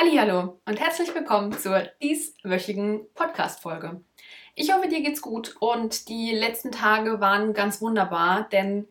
Hallo 0.00 0.60
und 0.64 0.78
herzlich 0.78 1.12
willkommen 1.12 1.52
zur 1.58 1.80
dieswöchigen 2.00 3.04
Podcast-Folge. 3.16 4.00
Ich 4.54 4.72
hoffe, 4.72 4.86
dir 4.86 5.00
geht's 5.00 5.20
gut 5.20 5.56
und 5.58 6.08
die 6.08 6.30
letzten 6.30 6.70
Tage 6.70 7.18
waren 7.18 7.52
ganz 7.52 7.80
wunderbar, 7.80 8.48
denn 8.52 8.86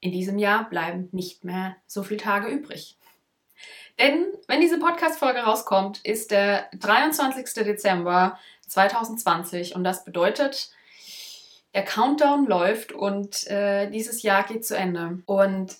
in 0.00 0.10
diesem 0.10 0.38
Jahr 0.38 0.68
bleiben 0.68 1.08
nicht 1.12 1.44
mehr 1.44 1.76
so 1.86 2.02
viele 2.02 2.18
Tage 2.18 2.48
übrig. 2.48 2.98
Denn 4.00 4.26
wenn 4.48 4.60
diese 4.60 4.80
Podcast-Folge 4.80 5.38
rauskommt, 5.38 6.04
ist 6.04 6.32
der 6.32 6.68
23. 6.80 7.64
Dezember 7.64 8.36
2020 8.66 9.76
und 9.76 9.84
das 9.84 10.04
bedeutet, 10.04 10.72
der 11.74 11.84
Countdown 11.84 12.46
läuft 12.46 12.90
und 12.90 13.46
äh, 13.46 13.88
dieses 13.88 14.22
Jahr 14.22 14.42
geht 14.42 14.66
zu 14.66 14.76
Ende. 14.76 15.22
Und 15.26 15.76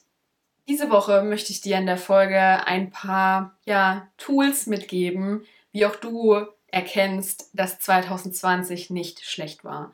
diese 0.70 0.88
Woche 0.88 1.24
möchte 1.24 1.50
ich 1.50 1.60
dir 1.60 1.78
in 1.78 1.86
der 1.86 1.96
Folge 1.96 2.38
ein 2.38 2.92
paar 2.92 3.58
ja, 3.66 4.06
Tools 4.18 4.68
mitgeben, 4.68 5.44
wie 5.72 5.84
auch 5.84 5.96
du 5.96 6.46
erkennst, 6.68 7.50
dass 7.52 7.80
2020 7.80 8.88
nicht 8.88 9.24
schlecht 9.24 9.64
war. 9.64 9.92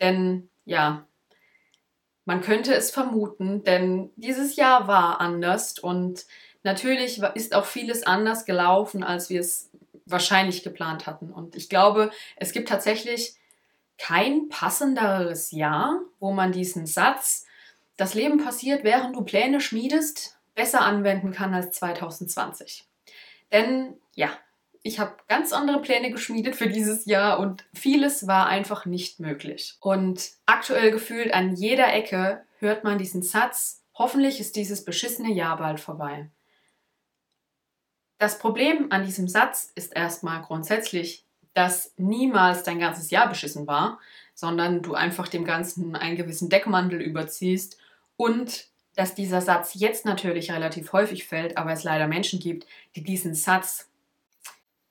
Denn 0.00 0.48
ja, 0.64 1.06
man 2.24 2.40
könnte 2.40 2.74
es 2.74 2.90
vermuten, 2.90 3.64
denn 3.64 4.12
dieses 4.16 4.56
Jahr 4.56 4.88
war 4.88 5.20
anders 5.20 5.78
und 5.78 6.24
natürlich 6.62 7.20
ist 7.34 7.54
auch 7.54 7.66
vieles 7.66 8.06
anders 8.06 8.46
gelaufen, 8.46 9.04
als 9.04 9.28
wir 9.28 9.40
es 9.40 9.68
wahrscheinlich 10.06 10.62
geplant 10.62 11.06
hatten. 11.06 11.30
Und 11.30 11.54
ich 11.54 11.68
glaube, 11.68 12.10
es 12.36 12.52
gibt 12.52 12.70
tatsächlich 12.70 13.34
kein 13.98 14.48
passenderes 14.48 15.50
Jahr, 15.50 16.00
wo 16.18 16.32
man 16.32 16.50
diesen 16.50 16.86
Satz 16.86 17.43
das 17.96 18.14
Leben 18.14 18.42
passiert, 18.42 18.84
während 18.84 19.16
du 19.16 19.22
Pläne 19.22 19.60
schmiedest, 19.60 20.38
besser 20.54 20.82
anwenden 20.82 21.32
kann 21.32 21.54
als 21.54 21.72
2020. 21.72 22.88
Denn 23.52 23.96
ja, 24.14 24.30
ich 24.82 24.98
habe 24.98 25.16
ganz 25.28 25.52
andere 25.52 25.80
Pläne 25.80 26.10
geschmiedet 26.10 26.56
für 26.56 26.68
dieses 26.68 27.06
Jahr 27.06 27.38
und 27.38 27.64
vieles 27.72 28.26
war 28.26 28.46
einfach 28.46 28.84
nicht 28.84 29.18
möglich. 29.18 29.76
Und 29.80 30.32
aktuell 30.44 30.90
gefühlt 30.90 31.32
an 31.32 31.56
jeder 31.56 31.92
Ecke 31.92 32.44
hört 32.58 32.84
man 32.84 32.98
diesen 32.98 33.22
Satz, 33.22 33.82
hoffentlich 33.94 34.40
ist 34.40 34.56
dieses 34.56 34.84
beschissene 34.84 35.32
Jahr 35.32 35.56
bald 35.56 35.80
vorbei. 35.80 36.30
Das 38.18 38.38
Problem 38.38 38.90
an 38.90 39.04
diesem 39.04 39.26
Satz 39.26 39.70
ist 39.74 39.94
erstmal 39.96 40.42
grundsätzlich, 40.42 41.24
dass 41.54 41.94
niemals 41.96 42.62
dein 42.62 42.78
ganzes 42.78 43.10
Jahr 43.10 43.28
beschissen 43.28 43.66
war, 43.66 44.00
sondern 44.34 44.82
du 44.82 44.94
einfach 44.94 45.28
dem 45.28 45.44
Ganzen 45.44 45.96
einen 45.96 46.16
gewissen 46.16 46.48
Deckmantel 46.48 47.00
überziehst 47.00 47.78
und 48.16 48.68
dass 48.96 49.14
dieser 49.14 49.40
Satz 49.40 49.74
jetzt 49.74 50.04
natürlich 50.04 50.52
relativ 50.52 50.92
häufig 50.92 51.26
fällt, 51.26 51.58
aber 51.58 51.72
es 51.72 51.84
leider 51.84 52.06
Menschen 52.06 52.38
gibt, 52.38 52.66
die 52.94 53.02
diesen 53.02 53.34
Satz, 53.34 53.90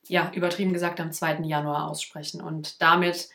ja, 0.06 0.30
übertrieben 0.34 0.72
gesagt, 0.74 1.00
am 1.00 1.12
2. 1.12 1.40
Januar 1.44 1.88
aussprechen 1.88 2.42
und 2.42 2.82
damit 2.82 3.30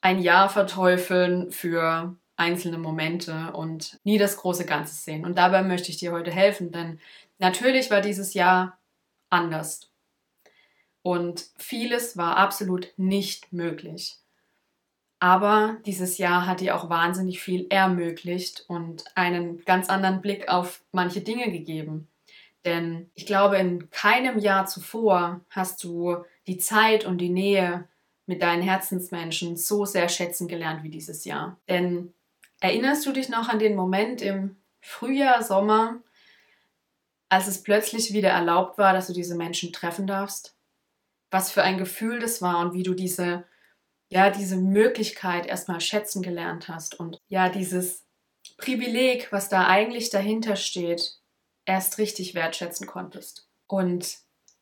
ein 0.00 0.18
Jahr 0.20 0.48
verteufeln 0.48 1.50
für 1.50 2.16
einzelne 2.36 2.78
Momente 2.78 3.52
und 3.52 4.00
nie 4.04 4.18
das 4.18 4.36
große 4.38 4.64
Ganze 4.64 4.94
sehen. 4.94 5.24
Und 5.24 5.38
dabei 5.38 5.62
möchte 5.62 5.90
ich 5.90 5.98
dir 5.98 6.12
heute 6.12 6.30
helfen, 6.30 6.72
denn 6.72 6.98
natürlich 7.38 7.90
war 7.90 8.00
dieses 8.00 8.34
Jahr 8.34 8.78
anders. 9.30 9.90
Und 11.02 11.50
vieles 11.58 12.16
war 12.16 12.38
absolut 12.38 12.92
nicht 12.96 13.52
möglich. 13.52 14.16
Aber 15.18 15.78
dieses 15.86 16.18
Jahr 16.18 16.46
hat 16.46 16.60
dir 16.60 16.76
auch 16.76 16.90
wahnsinnig 16.90 17.40
viel 17.40 17.66
ermöglicht 17.70 18.64
und 18.68 19.04
einen 19.14 19.64
ganz 19.64 19.88
anderen 19.88 20.20
Blick 20.20 20.48
auf 20.48 20.82
manche 20.92 21.20
Dinge 21.20 21.50
gegeben. 21.50 22.08
Denn 22.64 23.10
ich 23.14 23.26
glaube, 23.26 23.56
in 23.56 23.90
keinem 23.90 24.38
Jahr 24.38 24.66
zuvor 24.66 25.40
hast 25.50 25.84
du 25.84 26.16
die 26.46 26.58
Zeit 26.58 27.04
und 27.04 27.18
die 27.18 27.30
Nähe 27.30 27.88
mit 28.26 28.42
deinen 28.42 28.62
Herzensmenschen 28.62 29.56
so 29.56 29.84
sehr 29.84 30.08
schätzen 30.08 30.48
gelernt 30.48 30.82
wie 30.82 30.88
dieses 30.88 31.24
Jahr. 31.24 31.58
Denn 31.68 32.14
erinnerst 32.60 33.04
du 33.06 33.12
dich 33.12 33.28
noch 33.28 33.48
an 33.48 33.58
den 33.58 33.76
Moment 33.76 34.22
im 34.22 34.56
Frühjahr, 34.80 35.42
Sommer, 35.42 36.00
als 37.28 37.46
es 37.48 37.62
plötzlich 37.62 38.12
wieder 38.12 38.30
erlaubt 38.30 38.78
war, 38.78 38.92
dass 38.92 39.08
du 39.08 39.12
diese 39.12 39.34
Menschen 39.34 39.72
treffen 39.72 40.06
darfst? 40.06 40.54
Was 41.30 41.50
für 41.50 41.62
ein 41.62 41.78
Gefühl 41.78 42.18
das 42.18 42.40
war 42.40 42.60
und 42.60 42.74
wie 42.74 42.82
du 42.82 42.94
diese 42.94 43.44
ja, 44.08 44.30
diese 44.30 44.56
Möglichkeit 44.56 45.46
erstmal 45.46 45.80
schätzen 45.80 46.22
gelernt 46.22 46.68
hast 46.68 46.98
und 46.98 47.18
ja, 47.28 47.48
dieses 47.48 48.04
Privileg, 48.56 49.32
was 49.32 49.48
da 49.48 49.66
eigentlich 49.66 50.10
dahinter 50.10 50.56
steht, 50.56 51.18
erst 51.64 51.98
richtig 51.98 52.34
wertschätzen 52.34 52.86
konntest. 52.86 53.48
Und 53.66 54.18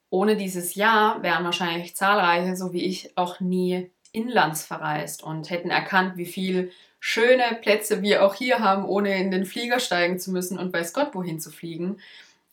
ohne 0.08 0.36
dieses 0.36 0.74
Jahr 0.74 1.22
wären 1.22 1.44
wahrscheinlich 1.44 1.96
zahlreiche, 1.96 2.56
so 2.56 2.72
wie 2.72 2.84
ich, 2.84 3.16
auch 3.16 3.40
nie 3.40 3.90
inlands 4.12 4.64
verreist 4.64 5.22
und 5.22 5.50
hätten 5.50 5.70
erkannt, 5.70 6.16
wie 6.16 6.26
viel 6.26 6.70
schöne 7.00 7.58
Plätze 7.60 8.02
wir 8.02 8.24
auch 8.24 8.34
hier 8.34 8.60
haben, 8.60 8.84
ohne 8.84 9.18
in 9.18 9.30
den 9.30 9.46
Flieger 9.46 9.80
steigen 9.80 10.18
zu 10.18 10.30
müssen 10.30 10.58
und 10.58 10.72
weiß 10.72 10.92
Gott 10.92 11.14
wohin 11.14 11.40
zu 11.40 11.50
fliegen, 11.50 11.98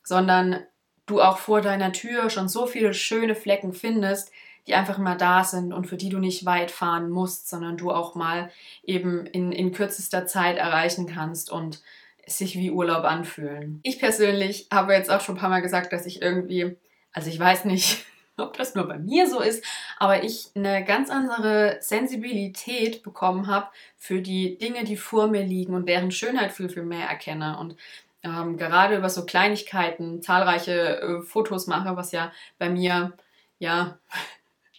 sondern 0.03 0.65
du 1.05 1.21
auch 1.21 1.37
vor 1.37 1.61
deiner 1.61 1.91
Tür 1.91 2.29
schon 2.29 2.47
so 2.47 2.65
viele 2.65 2.93
schöne 2.93 3.35
Flecken 3.35 3.73
findest, 3.73 4.31
die 4.69 4.75
einfach 4.75 4.99
immer 4.99 5.15
da 5.15 5.43
sind 5.43 5.73
und 5.73 5.87
für 5.87 5.97
die 5.97 6.09
du 6.09 6.19
nicht 6.19 6.45
weit 6.45 6.69
fahren 6.69 7.09
musst, 7.09 7.49
sondern 7.49 7.75
du 7.75 7.91
auch 7.91 8.13
mal 8.13 8.51
eben 8.83 9.25
in, 9.25 9.51
in 9.51 9.71
kürzester 9.71 10.27
Zeit 10.27 10.57
erreichen 10.57 11.07
kannst 11.07 11.51
und 11.51 11.81
sich 12.27 12.55
wie 12.55 12.69
Urlaub 12.69 13.03
anfühlen. 13.03 13.79
Ich 13.81 13.97
persönlich 13.97 14.67
habe 14.71 14.93
jetzt 14.93 15.09
auch 15.09 15.21
schon 15.21 15.35
ein 15.35 15.39
paar 15.39 15.49
Mal 15.49 15.63
gesagt, 15.63 15.91
dass 15.91 16.05
ich 16.05 16.21
irgendwie, 16.21 16.77
also 17.11 17.31
ich 17.31 17.39
weiß 17.39 17.65
nicht, 17.65 18.05
ob 18.37 18.55
das 18.57 18.75
nur 18.75 18.87
bei 18.87 18.99
mir 18.99 19.27
so 19.27 19.39
ist, 19.39 19.65
aber 19.97 20.23
ich 20.23 20.51
eine 20.53 20.85
ganz 20.85 21.09
andere 21.09 21.77
Sensibilität 21.81 23.01
bekommen 23.01 23.47
habe 23.47 23.69
für 23.97 24.21
die 24.21 24.59
Dinge, 24.59 24.83
die 24.83 24.97
vor 24.97 25.27
mir 25.27 25.43
liegen 25.43 25.73
und 25.73 25.89
deren 25.89 26.11
Schönheit 26.11 26.51
viel, 26.51 26.69
viel 26.69 26.83
mehr 26.83 27.07
erkenne. 27.07 27.57
Und 27.59 27.75
ähm, 28.21 28.55
gerade 28.57 28.97
über 28.97 29.09
so 29.09 29.25
Kleinigkeiten 29.25 30.21
zahlreiche 30.21 31.01
äh, 31.01 31.21
Fotos 31.23 31.65
mache, 31.65 31.97
was 31.97 32.11
ja 32.11 32.31
bei 32.59 32.69
mir 32.69 33.13
ja 33.57 33.97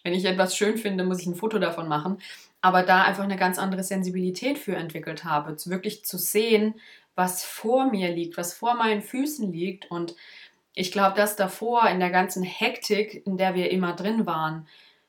wenn 0.03 0.15
ich 0.15 0.25
etwas 0.25 0.57
schön 0.57 0.79
finde, 0.79 1.05
muss 1.05 1.21
ich 1.21 1.27
ein 1.27 1.35
Foto 1.35 1.59
davon 1.59 1.89
machen. 1.89 2.19
Aber 2.61 2.83
da 2.83 3.05
einfach 3.05 3.25
eine 3.25 3.37
ganz 3.37 3.59
andere 3.59 3.83
Sensibilität 3.83 4.59
für 4.59 4.77
entwickelt 4.77 5.25
habe, 5.25 5.57
wirklich 5.67 6.05
zu 6.05 6.19
sehen, 6.19 6.75
was 7.15 7.45
vor 7.45 7.91
mir 7.91 8.11
liegt, 8.11 8.37
was 8.37 8.53
vor 8.55 8.75
meinen 8.75 9.03
Füßen 9.03 9.51
liegt. 9.53 9.91
Und 9.91 10.15
ich 10.75 10.93
glaube, 10.93 11.17
dass 11.17 11.37
davor 11.37 11.89
in 11.89 12.01
der 12.01 12.11
ganzen 12.11 12.43
Hektik, 12.43 13.27
in 13.27 13.37
der 13.37 13.55
wir 13.55 13.71
immer 13.71 13.95
drin 13.95 14.27
waren, 14.27 14.67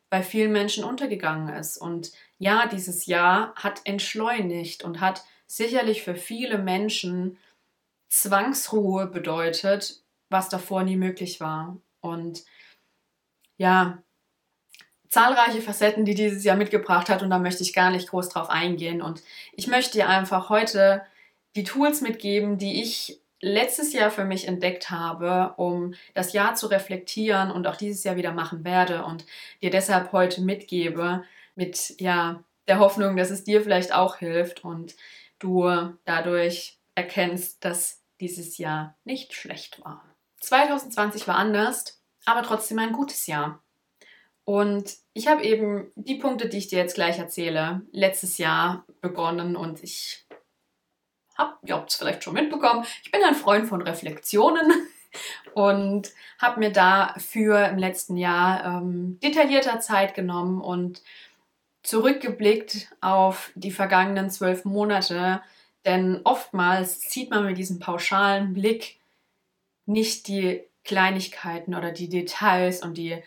bei 0.10 0.22
vielen 0.24 0.52
Menschen 0.52 0.84
untergegangen 0.84 1.54
ist. 1.56 1.78
Und 1.78 2.12
ja, 2.38 2.68
dieses 2.68 3.06
Jahr 3.06 3.54
hat 3.56 3.82
entschleunigt 3.86 4.84
und 4.84 5.00
hat 5.00 5.24
sicherlich 5.48 6.04
für 6.04 6.16
viele 6.16 6.58
Menschen 6.58 7.38
Zwangsruhe 8.10 9.08
bedeutet, 9.08 10.02
was 10.30 10.50
davor 10.50 10.84
nie 10.84 10.98
möglich 10.98 11.40
war. 11.40 11.78
Und 12.02 12.44
ja, 13.58 14.04
zahlreiche 15.12 15.62
Facetten, 15.62 16.06
die 16.06 16.16
dieses 16.16 16.44
Jahr 16.46 16.56
mitgebracht 16.56 17.10
hat 17.10 17.22
und 17.22 17.30
da 17.30 17.38
möchte 17.38 17.64
ich 17.64 17.74
gar 17.74 17.92
nicht 17.92 18.10
groß 18.10 18.30
drauf 18.30 18.50
eingehen. 18.50 19.02
Und 19.02 19.22
ich 19.52 19.68
möchte 19.68 19.92
dir 19.92 20.08
einfach 20.08 20.50
heute 20.50 21.04
die 21.56 21.66
Tools 21.66 22.00
mitgeben, 22.00 22.58
die 22.58 22.82
ich 22.82 23.20
letztes 23.42 23.92
Jahr 23.92 24.10
für 24.10 24.24
mich 24.24 24.48
entdeckt 24.48 24.90
habe, 24.90 25.54
um 25.58 25.96
das 26.14 26.32
Jahr 26.32 26.56
zu 26.56 26.68
reflektieren 26.68 27.52
und 27.52 27.68
auch 27.68 27.76
dieses 27.76 28.06
Jahr 28.06 28.16
wieder 28.16 28.32
machen 28.32 28.64
werde 28.64 29.04
und 29.04 29.26
dir 29.62 29.70
deshalb 29.70 30.14
heute 30.14 30.42
mitgebe 30.42 31.26
mit 31.56 32.00
ja 32.00 32.42
der 32.70 32.80
Hoffnung, 32.80 33.18
dass 33.18 33.32
es 33.32 33.44
dir 33.44 33.62
vielleicht 33.62 33.94
auch 33.94 34.16
hilft 34.16 34.64
und 34.64 34.96
du 35.40 35.70
dadurch 36.06 36.78
erkennst, 36.96 37.66
dass 37.66 38.00
dieses 38.22 38.58
Jahr 38.58 38.96
nicht 39.04 39.34
schlecht 39.34 39.84
war. 39.84 40.06
2020 40.40 41.28
war 41.28 41.36
anders, 41.36 42.02
aber 42.26 42.44
trotzdem 42.44 42.80
ein 42.80 42.94
gutes 42.94 43.28
Jahr. 43.28 43.62
Und 44.46 44.96
ich 45.14 45.28
habe 45.28 45.44
eben 45.44 45.92
die 45.96 46.16
Punkte, 46.16 46.50
die 46.50 46.58
ich 46.58 46.68
dir 46.68 46.80
jetzt 46.80 46.96
gleich 46.96 47.20
erzähle, 47.20 47.82
letztes 47.92 48.38
Jahr 48.38 48.86
begonnen 49.02 49.56
und 49.56 49.84
ich 49.84 50.26
habe, 51.38 51.56
ihr 51.66 51.76
habt 51.76 51.92
es 51.92 51.96
vielleicht 51.96 52.24
schon 52.24 52.34
mitbekommen, 52.34 52.86
ich 53.04 53.12
bin 53.12 53.24
ein 53.24 53.36
Freund 53.36 53.68
von 53.68 53.82
Reflexionen 53.82 54.72
und 55.54 56.10
habe 56.40 56.60
mir 56.60 56.72
dafür 56.72 57.68
im 57.68 57.78
letzten 57.78 58.18
Jahr 58.18 58.66
ähm, 58.66 59.20
detaillierter 59.22 59.80
Zeit 59.80 60.16
genommen 60.16 60.62
und 60.62 61.02
zurückgeblickt 61.84 62.90
auf 63.02 63.52
die 63.56 63.72
vergangenen 63.72 64.30
zwölf 64.30 64.66
Monate, 64.66 65.42
denn 65.86 66.22
oftmals 66.24 67.02
sieht 67.02 67.32
man 67.32 67.46
mit 67.46 67.58
diesem 67.58 67.80
pauschalen 67.80 68.54
Blick 68.54 69.00
nicht 69.86 70.28
die 70.28 70.64
Kleinigkeiten 70.84 71.76
oder 71.76 71.92
die 71.92 72.10
Details 72.10 72.84
und 72.84 72.98
die 72.98 73.22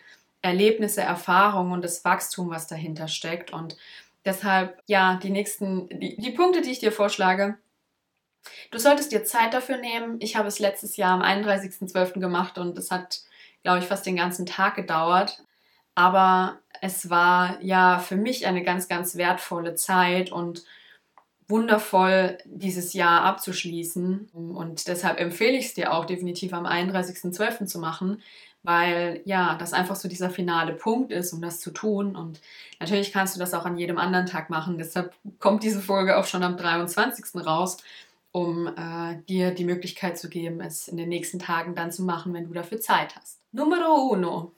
Erlebnisse, 0.45 1.01
Erfahrungen 1.01 1.73
und 1.73 1.83
das 1.83 2.05
Wachstum, 2.05 2.49
was 2.49 2.67
dahinter 2.67 3.07
steckt. 3.07 3.51
Und 3.51 3.77
deshalb, 4.23 4.81
ja, 4.85 5.19
die 5.21 5.29
nächsten, 5.29 5.89
die, 5.89 6.17
die 6.17 6.31
Punkte, 6.31 6.61
die 6.61 6.71
ich 6.71 6.79
dir 6.79 6.91
vorschlage, 6.91 7.57
Du 8.69 8.77
solltest 8.77 9.11
dir 9.11 9.23
Zeit 9.23 9.55
dafür 9.55 9.77
nehmen. 9.77 10.17
Ich 10.19 10.35
habe 10.35 10.47
es 10.47 10.59
letztes 10.59 10.97
Jahr 10.97 11.19
am 11.19 11.23
31.12. 11.23 12.19
gemacht 12.19 12.59
und 12.59 12.77
es 12.77 12.91
hat 12.91 13.21
glaube 13.65 13.79
ich, 13.79 13.85
fast 13.85 14.05
den 14.05 14.15
ganzen 14.15 14.45
Tag 14.45 14.75
gedauert. 14.75 15.43
Aber 15.95 16.59
es 16.81 17.09
war 17.09 17.57
ja 17.63 17.97
für 17.97 18.15
mich 18.15 18.45
eine 18.45 18.63
ganz, 18.63 18.87
ganz 18.87 19.15
wertvolle 19.15 19.73
Zeit 19.73 20.31
und 20.31 20.63
wundervoll, 21.47 22.37
dieses 22.45 22.93
Jahr 22.93 23.23
abzuschließen. 23.23 24.29
Und 24.33 24.87
deshalb 24.87 25.19
empfehle 25.19 25.57
ich 25.57 25.65
es 25.65 25.73
dir 25.73 25.93
auch 25.93 26.05
definitiv 26.05 26.53
am 26.53 26.67
31.12. 26.67 27.65
zu 27.65 27.79
machen, 27.79 28.21
weil 28.65 29.21
ja, 29.25 29.55
das 29.55 29.73
einfach 29.73 29.95
so 29.95 30.07
dieser 30.07 30.29
finale 30.29 30.73
Punkt 30.73 31.11
ist, 31.11 31.33
um 31.33 31.41
das 31.41 31.59
zu 31.59 31.71
tun. 31.71 32.15
Und 32.15 32.41
natürlich 32.79 33.11
kannst 33.11 33.35
du 33.35 33.39
das 33.39 33.53
auch 33.53 33.65
an 33.65 33.77
jedem 33.77 33.97
anderen 33.97 34.25
Tag 34.25 34.49
machen. 34.49 34.77
Deshalb 34.77 35.13
kommt 35.39 35.63
diese 35.63 35.81
Folge 35.81 36.17
auch 36.17 36.25
schon 36.25 36.43
am 36.43 36.57
23. 36.57 37.45
raus, 37.45 37.77
um 38.31 38.67
äh, 38.67 39.17
dir 39.29 39.51
die 39.51 39.63
Möglichkeit 39.65 40.17
zu 40.17 40.29
geben, 40.29 40.59
es 40.61 40.87
in 40.87 40.97
den 40.97 41.09
nächsten 41.09 41.39
Tagen 41.39 41.75
dann 41.75 41.91
zu 41.91 42.03
machen, 42.03 42.33
wenn 42.33 42.47
du 42.47 42.53
dafür 42.53 42.81
Zeit 42.81 43.15
hast. 43.15 43.39
Numero 43.51 44.09
uno 44.11 44.51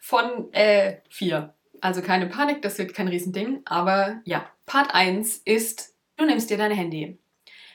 von 0.00 0.52
äh, 0.52 0.98
vier. 1.08 1.54
Also 1.80 2.02
keine 2.02 2.26
Panik, 2.26 2.62
das 2.62 2.78
wird 2.78 2.94
kein 2.94 3.08
Riesending. 3.08 3.62
Aber 3.64 4.20
ja, 4.24 4.48
Part 4.64 4.94
1 4.94 5.38
ist, 5.38 5.94
du 6.16 6.24
nimmst 6.24 6.50
dir 6.50 6.56
dein 6.56 6.70
Handy. 6.70 7.18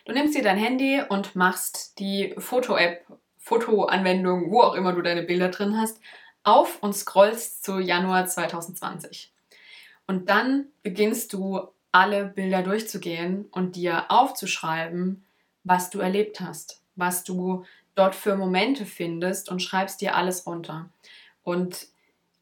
Du 0.06 0.13
nimmst 0.13 0.36
dir 0.36 0.44
dein 0.44 0.57
Handy 0.57 1.01
und 1.07 1.36
machst 1.36 2.00
die 2.00 2.33
Foto-App, 2.38 3.06
Fotoanwendung, 3.42 4.52
wo 4.52 4.62
auch 4.62 4.76
immer 4.76 4.94
du 4.94 5.02
deine 5.02 5.24
Bilder 5.24 5.50
drin 5.50 5.78
hast, 5.78 6.00
auf 6.44 6.82
und 6.82 6.94
scrollst 6.94 7.64
zu 7.64 7.80
Januar 7.80 8.26
2020. 8.28 9.34
Und 10.08 10.30
dann 10.30 10.68
beginnst 10.84 11.34
du 11.34 11.68
alle 11.92 12.26
Bilder 12.26 12.64
durchzugehen 12.64 13.46
und 13.52 13.76
dir 13.76 14.06
aufzuschreiben, 14.10 15.26
was 15.64 15.90
du 15.90 16.00
erlebt 16.00 16.40
hast, 16.40 16.82
was 16.96 17.24
du 17.24 17.66
dort 17.96 18.16
für 18.16 18.36
Momente 18.36 18.86
findest 18.86 19.50
und 19.50 19.62
schreibst 19.62 20.02
dir 20.02 20.16
alles 20.16 20.46
runter. 20.46 20.90
Und 21.44 21.88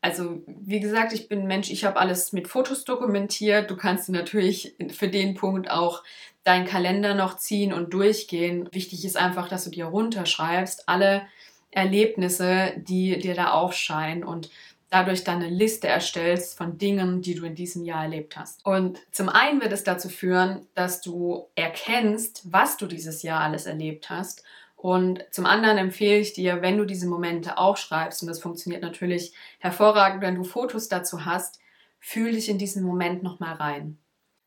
also 0.01 0.42
wie 0.48 0.80
gesagt, 0.80 1.13
ich 1.13 1.28
bin 1.28 1.46
Mensch, 1.46 1.69
ich 1.69 1.84
habe 1.84 2.00
alles 2.00 2.31
mit 2.31 2.48
Fotos 2.48 2.86
dokumentiert. 2.86 3.69
Du 3.69 3.75
kannst 3.75 4.10
natürlich 4.10 4.75
für 4.92 5.10
den 5.10 5.34
Punkt 5.36 5.69
auch 5.69 6.04
deinen 6.44 6.66
Kalender 6.66 7.16
noch 7.16 7.38
ziehen 7.38 7.74
und 7.74 7.94
durchgehen. 7.94 8.69
Wichtig 8.72 9.04
ist 9.04 9.18
einfach, 9.18 9.50
dass 9.50 9.66
du 9.66 9.72
dir 9.72 9.86
runterschreibst, 9.86 10.88
alle 10.88 11.24
Erlebnisse, 11.72 12.74
die 12.78 13.19
dir 13.19 13.36
da 13.36 13.51
aufscheinen 13.51 14.24
und 14.24 14.50
dadurch 14.90 15.24
dann 15.24 15.42
eine 15.42 15.54
Liste 15.54 15.88
erstellst 15.88 16.57
von 16.57 16.78
Dingen, 16.78 17.22
die 17.22 17.36
du 17.36 17.46
in 17.46 17.54
diesem 17.54 17.84
Jahr 17.84 18.04
erlebt 18.04 18.38
hast. 18.38 18.66
Und 18.66 19.00
zum 19.12 19.30
einen 19.30 19.62
wird 19.62 19.72
es 19.72 19.84
dazu 19.84 20.10
führen, 20.10 20.66
dass 20.74 21.01
du 21.01 21.48
erkennst, 21.56 22.51
was 22.51 22.78
du 22.78 22.88
dieses 22.88 23.22
Jahr 23.22 23.42
alles 23.42 23.66
erlebt 23.66 24.10
hast 24.10 24.44
und 24.81 25.25
zum 25.31 25.45
anderen 25.45 25.77
empfehle 25.77 26.19
ich 26.19 26.31
dir, 26.31 26.61
wenn 26.61 26.77
du 26.77 26.85
diese 26.85 27.05
Momente 27.05 27.57
aufschreibst, 27.57 28.21
und 28.21 28.29
das 28.29 28.39
funktioniert 28.39 28.81
natürlich 28.81 29.33
hervorragend, 29.59 30.21
wenn 30.21 30.35
du 30.35 30.45
Fotos 30.45 30.87
dazu 30.87 31.25
hast, 31.25 31.59
fühl 31.99 32.31
dich 32.31 32.47
in 32.47 32.57
diesen 32.57 32.85
Moment 32.85 33.21
nochmal 33.21 33.55
rein. 33.55 33.97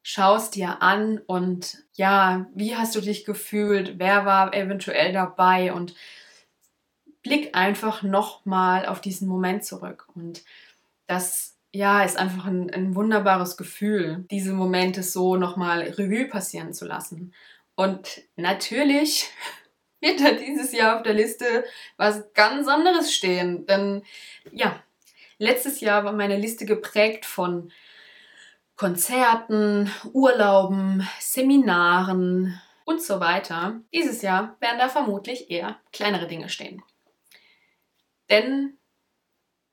Schau 0.02 0.36
es 0.36 0.48
dir 0.48 0.80
an 0.80 1.18
und 1.26 1.84
ja, 1.92 2.46
wie 2.54 2.74
hast 2.74 2.96
du 2.96 3.02
dich 3.02 3.26
gefühlt? 3.26 3.98
Wer 3.98 4.24
war 4.24 4.54
eventuell 4.54 5.12
dabei? 5.12 5.74
Und 5.74 5.94
blick 7.22 7.54
einfach 7.54 8.02
nochmal 8.02 8.86
auf 8.86 9.02
diesen 9.02 9.28
Moment 9.28 9.66
zurück. 9.66 10.06
Und 10.14 10.44
das, 11.06 11.58
ja, 11.72 12.04
ist 12.04 12.16
einfach 12.16 12.46
ein, 12.46 12.70
ein 12.70 12.94
wunderbares 12.94 13.58
Gefühl, 13.58 14.24
diese 14.30 14.54
Momente 14.54 15.02
so 15.02 15.36
nochmal 15.36 15.82
Revue 15.82 16.26
passieren 16.26 16.72
zu 16.72 16.86
lassen. 16.86 17.34
Und 17.74 18.22
natürlich 18.36 19.30
wird 20.02 20.20
da 20.20 20.32
dieses 20.32 20.72
Jahr 20.72 20.96
auf 20.96 21.02
der 21.02 21.14
Liste 21.14 21.64
was 21.96 22.32
ganz 22.34 22.68
anderes 22.68 23.14
stehen. 23.14 23.64
Denn 23.66 24.02
ja, 24.50 24.82
letztes 25.38 25.80
Jahr 25.80 26.04
war 26.04 26.12
meine 26.12 26.36
Liste 26.36 26.66
geprägt 26.66 27.24
von 27.24 27.72
Konzerten, 28.76 29.90
Urlauben, 30.12 31.08
Seminaren 31.20 32.60
und 32.84 33.00
so 33.00 33.20
weiter. 33.20 33.80
Dieses 33.94 34.22
Jahr 34.22 34.56
werden 34.60 34.78
da 34.78 34.88
vermutlich 34.88 35.50
eher 35.50 35.78
kleinere 35.92 36.26
Dinge 36.26 36.48
stehen. 36.48 36.82
Denn 38.28 38.78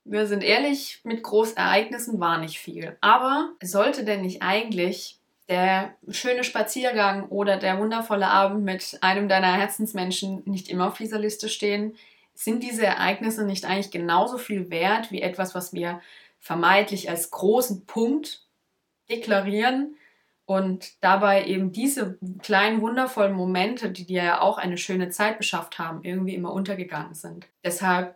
wir 0.03 0.27
sind 0.27 0.43
ehrlich, 0.43 1.01
mit 1.03 1.23
Großereignissen 1.23 2.19
war 2.19 2.39
nicht 2.39 2.59
viel. 2.59 2.97
Aber 3.01 3.53
sollte 3.61 4.03
denn 4.03 4.21
nicht 4.21 4.41
eigentlich 4.41 5.18
der 5.49 5.95
schöne 6.09 6.43
Spaziergang 6.43 7.27
oder 7.29 7.57
der 7.57 7.79
wundervolle 7.79 8.27
Abend 8.27 8.63
mit 8.63 8.99
einem 9.01 9.27
deiner 9.27 9.51
Herzensmenschen 9.51 10.43
nicht 10.45 10.69
immer 10.69 10.87
auf 10.87 10.97
dieser 10.97 11.17
Liste 11.17 11.49
stehen, 11.49 11.95
sind 12.35 12.63
diese 12.63 12.85
Ereignisse 12.85 13.43
nicht 13.43 13.65
eigentlich 13.65 13.91
genauso 13.91 14.37
viel 14.37 14.69
wert 14.69 15.11
wie 15.11 15.21
etwas, 15.21 15.55
was 15.55 15.73
wir 15.73 16.01
vermeintlich 16.39 17.09
als 17.09 17.31
großen 17.31 17.85
Punkt 17.85 18.45
deklarieren 19.09 19.95
und 20.45 21.03
dabei 21.03 21.45
eben 21.45 21.71
diese 21.71 22.17
kleinen 22.41 22.81
wundervollen 22.81 23.33
Momente, 23.33 23.91
die 23.91 24.05
dir 24.05 24.23
ja 24.23 24.41
auch 24.41 24.57
eine 24.57 24.77
schöne 24.77 25.09
Zeit 25.09 25.37
beschafft 25.39 25.79
haben, 25.79 26.03
irgendwie 26.03 26.35
immer 26.35 26.53
untergegangen 26.53 27.15
sind. 27.15 27.47
Deshalb 27.63 28.15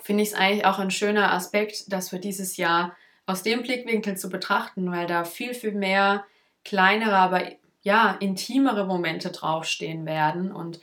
finde 0.00 0.22
ich 0.22 0.30
es 0.30 0.34
eigentlich 0.34 0.64
auch 0.64 0.78
ein 0.78 0.90
schöner 0.90 1.32
Aspekt, 1.32 1.92
dass 1.92 2.12
wir 2.12 2.18
dieses 2.18 2.56
Jahr 2.56 2.96
aus 3.26 3.42
dem 3.42 3.62
Blickwinkel 3.62 4.16
zu 4.16 4.28
betrachten, 4.28 4.90
weil 4.90 5.06
da 5.06 5.24
viel, 5.24 5.54
viel 5.54 5.72
mehr 5.72 6.24
kleinere, 6.64 7.16
aber 7.16 7.42
ja, 7.82 8.16
intimere 8.20 8.86
Momente 8.86 9.30
draufstehen 9.30 10.06
werden 10.06 10.52
und 10.52 10.80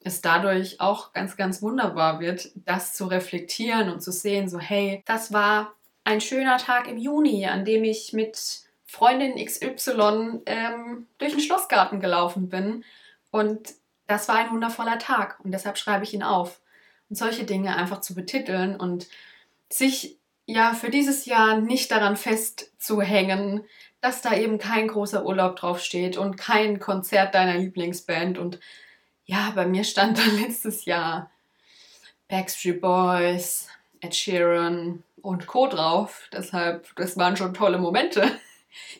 es 0.00 0.20
dadurch 0.20 0.80
auch 0.80 1.12
ganz, 1.12 1.36
ganz 1.36 1.62
wunderbar 1.62 2.20
wird, 2.20 2.50
das 2.54 2.94
zu 2.94 3.06
reflektieren 3.06 3.90
und 3.90 4.00
zu 4.00 4.10
sehen, 4.10 4.48
so 4.48 4.58
hey, 4.58 5.02
das 5.06 5.32
war 5.32 5.74
ein 6.04 6.20
schöner 6.20 6.58
Tag 6.58 6.88
im 6.88 6.96
Juni, 6.96 7.46
an 7.46 7.64
dem 7.64 7.84
ich 7.84 8.12
mit 8.12 8.62
Freundin 8.84 9.42
XY 9.44 10.40
ähm, 10.46 11.06
durch 11.18 11.32
den 11.32 11.40
Schlossgarten 11.40 12.00
gelaufen 12.00 12.48
bin 12.48 12.84
und 13.30 13.74
das 14.06 14.28
war 14.28 14.36
ein 14.36 14.50
wundervoller 14.50 14.98
Tag 14.98 15.38
und 15.44 15.52
deshalb 15.52 15.78
schreibe 15.78 16.04
ich 16.04 16.14
ihn 16.14 16.22
auf. 16.22 16.60
Und 17.08 17.16
solche 17.16 17.44
Dinge 17.44 17.76
einfach 17.76 18.00
zu 18.00 18.14
betiteln 18.14 18.76
und 18.76 19.06
sich 19.70 20.18
ja 20.46 20.74
für 20.74 20.90
dieses 20.90 21.26
Jahr 21.26 21.60
nicht 21.60 21.90
daran 21.90 22.16
festzuhängen, 22.16 23.64
dass 24.02 24.20
da 24.20 24.34
eben 24.34 24.58
kein 24.58 24.88
großer 24.88 25.24
Urlaub 25.24 25.56
draufsteht 25.56 26.18
und 26.18 26.36
kein 26.36 26.80
Konzert 26.80 27.34
deiner 27.34 27.56
Lieblingsband. 27.56 28.36
Und 28.36 28.58
ja, 29.24 29.52
bei 29.54 29.64
mir 29.64 29.84
stand 29.84 30.18
da 30.18 30.22
letztes 30.40 30.84
Jahr 30.84 31.30
Backstreet 32.28 32.80
Boys, 32.80 33.68
Ed 34.00 34.14
Sheeran 34.14 35.04
und 35.22 35.46
Co. 35.46 35.68
drauf. 35.68 36.28
Deshalb, 36.32 36.88
das 36.96 37.16
waren 37.16 37.36
schon 37.36 37.54
tolle 37.54 37.78
Momente. 37.78 38.28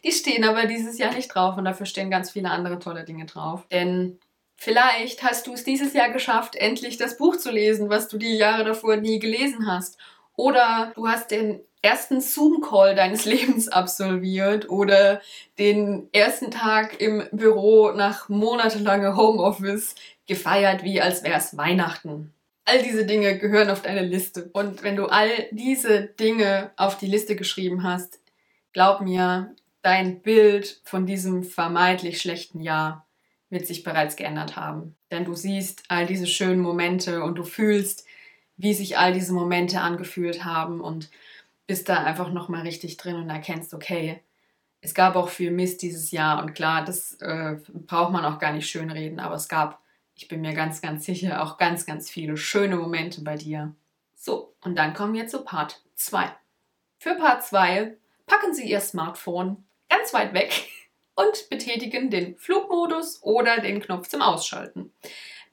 Die 0.05 0.13
stehen 0.13 0.45
aber 0.45 0.67
dieses 0.67 0.99
Jahr 0.99 1.13
nicht 1.13 1.35
drauf 1.35 1.57
und 1.57 1.65
dafür 1.65 1.87
stehen 1.87 2.11
ganz 2.11 2.31
viele 2.31 2.51
andere 2.51 2.79
tolle 2.79 3.05
Dinge 3.05 3.27
drauf. 3.27 3.67
Denn 3.73 4.21
vielleicht 4.57 5.25
hast 5.25 5.47
du 5.47 5.55
es 5.55 5.65
dieses 5.65 5.95
Jahr 5.95 6.11
geschafft, 6.11 6.55
endlich 6.55 6.97
das 6.97 7.17
Buch 7.17 7.37
zu 7.37 7.51
lesen, 7.51 7.89
was 7.89 8.07
du 8.07 8.19
die 8.19 8.37
Jahre 8.37 8.65
davor 8.65 8.97
nie 8.97 9.19
gelesen 9.19 9.67
hast. 9.67 9.99
Oder 10.37 10.93
du 10.95 11.09
hast 11.09 11.31
den 11.31 11.61
ersten 11.83 12.21
Zoom-Call 12.21 12.95
deines 12.95 13.25
Lebens 13.27 13.69
absolviert 13.69 14.71
oder 14.71 15.21
den 15.59 16.09
ersten 16.13 16.51
Tag 16.51 17.01
im 17.01 17.25
Büro 17.33 17.91
nach 17.93 18.29
monatelanger 18.29 19.17
Homeoffice 19.17 19.95
gefeiert, 20.27 20.85
wie 20.85 21.01
als 21.01 21.23
wäre 21.25 21.39
es 21.39 21.57
Weihnachten. 21.57 22.33
All 22.65 22.81
diese 22.81 23.05
Dinge 23.05 23.39
gehören 23.39 23.71
auf 23.71 23.83
deine 23.83 24.03
Liste. 24.03 24.49
Und 24.53 24.85
wenn 24.85 24.95
du 24.95 25.07
all 25.07 25.31
diese 25.51 26.03
Dinge 26.03 26.71
auf 26.77 26.97
die 26.97 27.09
Liste 27.09 27.35
geschrieben 27.35 27.83
hast, 27.83 28.21
glaub 28.73 29.01
mir, 29.01 29.55
dein 29.83 30.23
Bild 30.23 30.81
von 30.85 31.05
diesem 31.05 31.43
vermeintlich 31.43 32.21
schlechten 32.21 32.61
Jahr 32.61 33.07
wird 33.51 33.67
sich 33.67 33.83
bereits 33.83 34.15
geändert 34.15 34.55
haben. 34.57 34.97
Denn 35.11 35.25
du 35.25 35.35
siehst 35.35 35.83
all 35.89 36.07
diese 36.07 36.29
schönen 36.29 36.61
Momente 36.61 37.25
und 37.25 37.37
du 37.37 37.43
fühlst, 37.43 38.07
wie 38.63 38.75
sich 38.75 38.97
all 38.97 39.13
diese 39.13 39.33
Momente 39.33 39.81
angefühlt 39.81 40.45
haben 40.45 40.81
und 40.81 41.11
bist 41.67 41.89
da 41.89 42.05
einfach 42.05 42.31
nochmal 42.33 42.63
richtig 42.63 42.97
drin 42.97 43.17
und 43.17 43.29
erkennst, 43.29 43.75
okay, 43.75 44.23
es 44.81 44.95
gab 44.95 45.17
auch 45.17 45.29
viel 45.29 45.51
Mist 45.51 45.83
dieses 45.83 46.13
Jahr 46.13 46.41
und 46.41 46.55
klar, 46.55 46.85
das 46.85 47.15
äh, 47.15 47.57
braucht 47.69 48.13
man 48.13 48.25
auch 48.25 48.39
gar 48.39 48.53
nicht 48.53 48.71
schönreden, 48.71 49.19
aber 49.19 49.35
es 49.35 49.49
gab, 49.49 49.81
ich 50.15 50.29
bin 50.29 50.43
mir 50.43 50.55
ganz, 50.55 50.81
ganz 50.81 51.05
sicher, 51.05 51.43
auch 51.43 51.59
ganz, 51.59 51.87
ganz 51.87 52.09
viele 52.09 52.37
schöne 52.37 52.77
Momente 52.77 53.23
bei 53.23 53.35
dir. 53.37 53.75
So, 54.15 54.55
und 54.63 54.77
dann 54.77 54.95
kommen 54.95 55.15
wir 55.15 55.27
zu 55.27 55.43
Part 55.43 55.83
2. 55.97 56.33
Für 56.99 57.17
Part 57.17 57.45
2 57.45 57.97
packen 58.27 58.55
Sie 58.55 58.71
Ihr 58.71 58.81
Smartphone 58.81 59.65
ganz 59.89 60.15
weit 60.15 60.35
weg 60.35 60.69
und 61.17 61.51
betätigen 61.51 62.11
den 62.11 62.37
Flugmodus 62.37 63.25
oder 63.25 63.61
den 63.61 63.81
Knopf 63.81 64.07
zum 64.07 64.23
Ausschalten. 64.23 64.93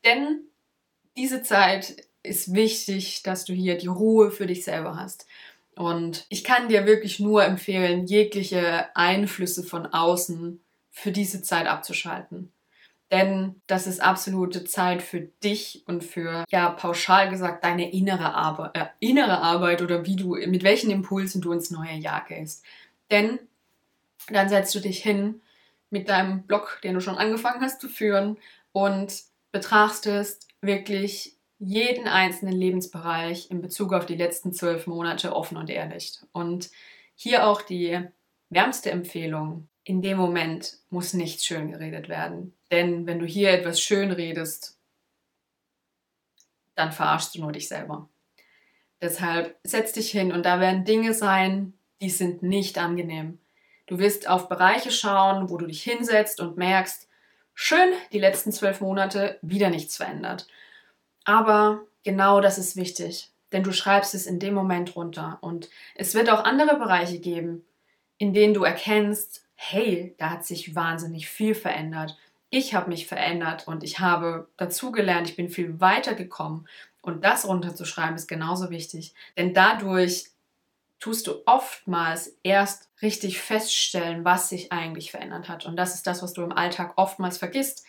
Denn 0.05 0.41
diese 1.17 1.41
Zeit 1.41 2.08
ist 2.23 2.53
wichtig, 2.53 3.23
dass 3.23 3.45
du 3.45 3.53
hier 3.53 3.77
die 3.77 3.87
Ruhe 3.87 4.31
für 4.31 4.47
dich 4.47 4.63
selber 4.63 4.95
hast. 4.97 5.27
Und 5.75 6.25
ich 6.29 6.43
kann 6.43 6.67
dir 6.67 6.85
wirklich 6.85 7.19
nur 7.19 7.43
empfehlen, 7.43 8.05
jegliche 8.05 8.93
Einflüsse 8.95 9.63
von 9.63 9.85
außen 9.85 10.59
für 10.91 11.11
diese 11.11 11.41
Zeit 11.41 11.67
abzuschalten. 11.67 12.51
Denn 13.11 13.61
das 13.65 13.87
ist 13.87 14.01
absolute 14.01 14.65
Zeit 14.65 15.01
für 15.01 15.21
dich 15.43 15.83
und 15.87 16.03
für, 16.03 16.45
ja, 16.49 16.69
pauschal 16.69 17.29
gesagt, 17.29 17.63
deine 17.63 17.91
innere 17.91 18.35
Arbeit, 18.35 18.77
äh, 18.77 18.85
innere 18.99 19.39
Arbeit 19.39 19.81
oder 19.81 20.05
wie 20.05 20.15
du, 20.15 20.35
mit 20.35 20.63
welchen 20.63 20.91
Impulsen 20.91 21.41
du 21.41 21.51
ins 21.51 21.71
neue 21.71 21.95
Jahr 21.95 22.23
gehst. 22.27 22.63
Denn 23.09 23.39
dann 24.29 24.49
setzt 24.49 24.75
du 24.75 24.79
dich 24.79 25.01
hin 25.01 25.41
mit 25.89 26.07
deinem 26.07 26.43
Blog, 26.43 26.79
den 26.83 26.93
du 26.93 27.01
schon 27.01 27.17
angefangen 27.17 27.61
hast 27.61 27.81
zu 27.81 27.89
führen 27.89 28.37
und 28.73 29.23
betrachtest 29.51 30.47
wirklich 30.61 31.38
jeden 31.59 32.07
einzelnen 32.07 32.53
Lebensbereich 32.53 33.51
in 33.51 33.61
Bezug 33.61 33.93
auf 33.93 34.05
die 34.05 34.15
letzten 34.15 34.53
zwölf 34.53 34.87
Monate 34.87 35.35
offen 35.35 35.57
und 35.57 35.69
ehrlich. 35.69 36.19
Und 36.31 36.71
hier 37.15 37.45
auch 37.45 37.61
die 37.61 37.99
wärmste 38.49 38.91
Empfehlung. 38.91 39.67
In 39.83 40.01
dem 40.01 40.17
Moment 40.17 40.77
muss 40.89 41.13
nichts 41.13 41.45
schön 41.45 41.71
geredet 41.71 42.07
werden. 42.07 42.55
Denn 42.71 43.05
wenn 43.07 43.19
du 43.19 43.25
hier 43.25 43.51
etwas 43.51 43.81
schön 43.81 44.11
redest, 44.11 44.77
dann 46.75 46.91
verarschst 46.91 47.35
du 47.35 47.41
nur 47.41 47.51
dich 47.51 47.67
selber. 47.67 48.07
Deshalb 49.01 49.57
setz 49.63 49.91
dich 49.93 50.11
hin 50.11 50.31
und 50.31 50.45
da 50.45 50.59
werden 50.59 50.85
Dinge 50.85 51.13
sein, 51.13 51.73
die 52.01 52.09
sind 52.09 52.41
nicht 52.41 52.77
angenehm. 52.77 53.39
Du 53.87 53.99
wirst 53.99 54.29
auf 54.29 54.47
Bereiche 54.47 54.91
schauen, 54.91 55.49
wo 55.49 55.57
du 55.57 55.65
dich 55.65 55.83
hinsetzt 55.83 56.39
und 56.39 56.57
merkst, 56.57 57.09
schön, 57.53 57.91
die 58.13 58.19
letzten 58.19 58.51
zwölf 58.51 58.81
Monate 58.81 59.39
wieder 59.41 59.69
nichts 59.69 59.97
verändert. 59.97 60.47
Aber 61.29 61.81
genau 62.03 62.41
das 62.41 62.57
ist 62.57 62.75
wichtig, 62.75 63.29
denn 63.51 63.61
du 63.61 63.71
schreibst 63.71 64.15
es 64.15 64.25
in 64.25 64.39
dem 64.39 64.55
Moment 64.55 64.95
runter. 64.95 65.37
Und 65.41 65.69
es 65.93 66.15
wird 66.15 66.27
auch 66.27 66.43
andere 66.43 66.75
Bereiche 66.77 67.19
geben, 67.19 67.63
in 68.17 68.33
denen 68.33 68.55
du 68.55 68.63
erkennst, 68.63 69.45
hey, 69.53 70.15
da 70.17 70.31
hat 70.31 70.43
sich 70.43 70.73
wahnsinnig 70.73 71.29
viel 71.29 71.53
verändert. 71.53 72.17
Ich 72.49 72.73
habe 72.73 72.89
mich 72.89 73.05
verändert 73.05 73.67
und 73.67 73.83
ich 73.83 73.99
habe 73.99 74.47
dazugelernt, 74.57 75.29
ich 75.29 75.35
bin 75.35 75.49
viel 75.49 75.79
weiter 75.79 76.15
gekommen. 76.15 76.67
Und 77.03 77.23
das 77.23 77.47
runterzuschreiben 77.47 78.15
ist 78.15 78.27
genauso 78.27 78.71
wichtig, 78.71 79.13
denn 79.37 79.53
dadurch 79.53 80.31
tust 80.99 81.27
du 81.27 81.43
oftmals 81.45 82.37
erst 82.41 82.89
richtig 83.03 83.39
feststellen, 83.39 84.25
was 84.25 84.49
sich 84.49 84.71
eigentlich 84.71 85.11
verändert 85.11 85.47
hat. 85.47 85.67
Und 85.67 85.75
das 85.75 85.93
ist 85.93 86.07
das, 86.07 86.23
was 86.23 86.33
du 86.33 86.41
im 86.41 86.51
Alltag 86.51 86.93
oftmals 86.95 87.37
vergisst, 87.37 87.85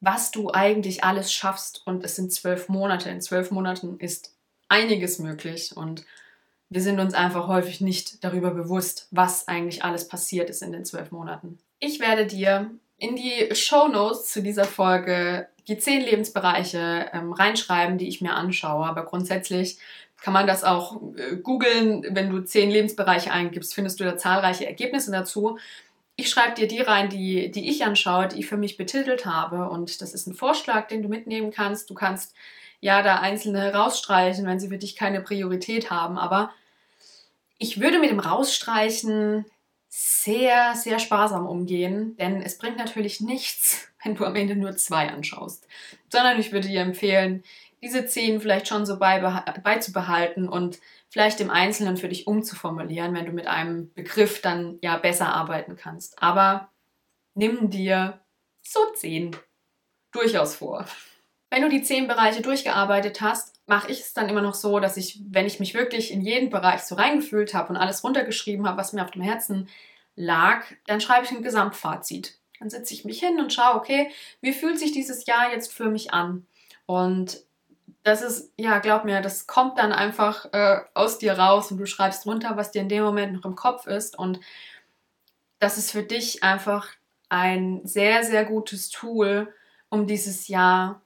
was 0.00 0.30
du 0.30 0.50
eigentlich 0.50 1.04
alles 1.04 1.32
schaffst. 1.32 1.82
Und 1.86 2.04
es 2.04 2.16
sind 2.16 2.32
zwölf 2.32 2.68
Monate. 2.68 3.10
In 3.10 3.20
zwölf 3.20 3.50
Monaten 3.50 3.98
ist 3.98 4.34
einiges 4.68 5.18
möglich. 5.18 5.76
Und 5.76 6.04
wir 6.68 6.82
sind 6.82 7.00
uns 7.00 7.14
einfach 7.14 7.48
häufig 7.48 7.80
nicht 7.80 8.24
darüber 8.24 8.50
bewusst, 8.50 9.08
was 9.10 9.48
eigentlich 9.48 9.84
alles 9.84 10.08
passiert 10.08 10.50
ist 10.50 10.62
in 10.62 10.72
den 10.72 10.84
zwölf 10.84 11.12
Monaten. 11.12 11.58
Ich 11.78 12.00
werde 12.00 12.26
dir 12.26 12.70
in 12.98 13.16
die 13.16 13.54
Show 13.54 13.88
Notes 13.88 14.26
zu 14.32 14.42
dieser 14.42 14.64
Folge 14.64 15.48
die 15.68 15.78
zehn 15.78 16.00
Lebensbereiche 16.00 17.10
ähm, 17.12 17.32
reinschreiben, 17.32 17.98
die 17.98 18.08
ich 18.08 18.20
mir 18.20 18.34
anschaue. 18.34 18.86
Aber 18.86 19.04
grundsätzlich 19.04 19.78
kann 20.20 20.32
man 20.32 20.46
das 20.46 20.64
auch 20.64 21.00
äh, 21.16 21.36
googeln. 21.36 22.06
Wenn 22.10 22.30
du 22.30 22.40
zehn 22.40 22.70
Lebensbereiche 22.70 23.30
eingibst, 23.30 23.74
findest 23.74 24.00
du 24.00 24.04
da 24.04 24.16
zahlreiche 24.16 24.66
Ergebnisse 24.66 25.10
dazu. 25.10 25.58
Ich 26.16 26.30
schreibe 26.30 26.54
dir 26.54 26.66
die 26.66 26.80
rein, 26.80 27.10
die, 27.10 27.50
die 27.50 27.68
ich 27.68 27.84
anschaue, 27.84 28.28
die 28.28 28.40
ich 28.40 28.46
für 28.46 28.56
mich 28.56 28.76
betitelt 28.76 29.26
habe. 29.26 29.68
Und 29.68 30.00
das 30.00 30.14
ist 30.14 30.26
ein 30.26 30.34
Vorschlag, 30.34 30.88
den 30.88 31.02
du 31.02 31.08
mitnehmen 31.08 31.50
kannst. 31.50 31.90
Du 31.90 31.94
kannst 31.94 32.34
ja 32.80 33.02
da 33.02 33.20
einzelne 33.20 33.74
rausstreichen, 33.74 34.46
wenn 34.46 34.58
sie 34.58 34.68
für 34.68 34.78
dich 34.78 34.96
keine 34.96 35.20
Priorität 35.20 35.90
haben. 35.90 36.18
Aber 36.18 36.50
ich 37.58 37.80
würde 37.80 37.98
mit 37.98 38.10
dem 38.10 38.20
Rausstreichen 38.20 39.44
sehr, 39.88 40.74
sehr 40.74 40.98
sparsam 40.98 41.46
umgehen, 41.46 42.16
denn 42.18 42.42
es 42.42 42.58
bringt 42.58 42.76
natürlich 42.76 43.20
nichts, 43.20 43.88
wenn 44.04 44.14
du 44.14 44.24
am 44.24 44.36
Ende 44.36 44.56
nur 44.56 44.76
zwei 44.76 45.08
anschaust, 45.08 45.66
sondern 46.10 46.38
ich 46.38 46.52
würde 46.52 46.68
dir 46.68 46.82
empfehlen, 46.82 47.42
diese 47.82 48.06
zehn 48.06 48.40
vielleicht 48.40 48.68
schon 48.68 48.86
so 48.86 48.98
beizubehalten 48.98 50.48
und 50.48 50.78
vielleicht 51.16 51.40
im 51.40 51.48
Einzelnen 51.48 51.96
für 51.96 52.10
dich 52.10 52.26
umzuformulieren, 52.26 53.14
wenn 53.14 53.24
du 53.24 53.32
mit 53.32 53.46
einem 53.46 53.90
Begriff 53.94 54.42
dann 54.42 54.78
ja 54.82 54.98
besser 54.98 55.28
arbeiten 55.28 55.74
kannst. 55.74 56.22
Aber 56.22 56.68
nimm 57.32 57.70
dir 57.70 58.20
so 58.60 58.80
zehn 58.94 59.34
durchaus 60.12 60.56
vor. 60.56 60.84
Wenn 61.48 61.62
du 61.62 61.70
die 61.70 61.80
zehn 61.80 62.06
Bereiche 62.06 62.42
durchgearbeitet 62.42 63.22
hast, 63.22 63.54
mache 63.64 63.90
ich 63.90 64.00
es 64.00 64.12
dann 64.12 64.28
immer 64.28 64.42
noch 64.42 64.52
so, 64.52 64.78
dass 64.78 64.98
ich, 64.98 65.18
wenn 65.30 65.46
ich 65.46 65.58
mich 65.58 65.72
wirklich 65.72 66.12
in 66.12 66.20
jeden 66.20 66.50
Bereich 66.50 66.82
so 66.82 66.96
reingefühlt 66.96 67.54
habe 67.54 67.70
und 67.70 67.78
alles 67.78 68.04
runtergeschrieben 68.04 68.68
habe, 68.68 68.76
was 68.76 68.92
mir 68.92 69.02
auf 69.02 69.10
dem 69.10 69.22
Herzen 69.22 69.70
lag, 70.16 70.64
dann 70.86 71.00
schreibe 71.00 71.24
ich 71.24 71.30
ein 71.30 71.42
Gesamtfazit. 71.42 72.36
Dann 72.58 72.68
setze 72.68 72.92
ich 72.92 73.06
mich 73.06 73.20
hin 73.20 73.40
und 73.40 73.54
schaue, 73.54 73.76
okay, 73.76 74.10
wie 74.42 74.52
fühlt 74.52 74.78
sich 74.78 74.92
dieses 74.92 75.24
Jahr 75.24 75.50
jetzt 75.50 75.72
für 75.72 75.88
mich 75.88 76.12
an? 76.12 76.46
Und 76.84 77.45
das 78.02 78.22
ist, 78.22 78.52
ja, 78.56 78.78
glaub 78.78 79.04
mir, 79.04 79.20
das 79.20 79.46
kommt 79.46 79.78
dann 79.78 79.92
einfach 79.92 80.46
äh, 80.52 80.80
aus 80.94 81.18
dir 81.18 81.38
raus 81.38 81.70
und 81.70 81.78
du 81.78 81.86
schreibst 81.86 82.26
runter, 82.26 82.56
was 82.56 82.70
dir 82.70 82.82
in 82.82 82.88
dem 82.88 83.02
Moment 83.02 83.32
noch 83.32 83.44
im 83.44 83.56
Kopf 83.56 83.86
ist. 83.86 84.18
Und 84.18 84.40
das 85.58 85.78
ist 85.78 85.90
für 85.90 86.02
dich 86.02 86.42
einfach 86.42 86.88
ein 87.28 87.80
sehr, 87.84 88.22
sehr 88.22 88.44
gutes 88.44 88.90
Tool, 88.90 89.52
um 89.88 90.06
dieses 90.06 90.48
Jahr 90.48 91.02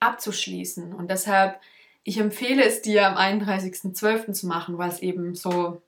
abzuschließen. 0.00 0.92
Und 0.92 1.10
deshalb, 1.10 1.60
ich 2.02 2.18
empfehle 2.18 2.64
es 2.64 2.82
dir 2.82 3.06
am 3.06 3.16
31.12. 3.16 4.32
zu 4.32 4.46
machen, 4.46 4.76
weil 4.76 4.90
es 4.90 5.00
eben 5.00 5.34
so 5.34 5.80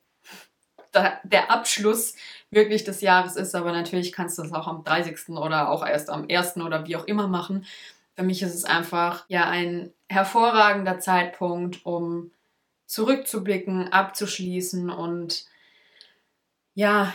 der 0.94 1.50
Abschluss 1.50 2.14
wirklich 2.50 2.84
des 2.84 3.00
Jahres 3.00 3.36
ist. 3.36 3.54
Aber 3.54 3.72
natürlich 3.72 4.12
kannst 4.12 4.38
du 4.38 4.42
es 4.42 4.52
auch 4.52 4.68
am 4.68 4.84
30. 4.84 5.28
oder 5.30 5.68
auch 5.70 5.84
erst 5.84 6.08
am 6.08 6.26
1. 6.30 6.56
oder 6.58 6.86
wie 6.86 6.96
auch 6.96 7.04
immer 7.04 7.26
machen. 7.26 7.66
Für 8.16 8.22
mich 8.22 8.42
ist 8.42 8.54
es 8.54 8.64
einfach 8.64 9.24
ja 9.28 9.48
ein 9.48 9.92
hervorragender 10.08 10.98
Zeitpunkt, 11.00 11.84
um 11.84 12.30
zurückzublicken, 12.86 13.92
abzuschließen 13.92 14.90
und 14.90 15.46
ja, 16.74 17.12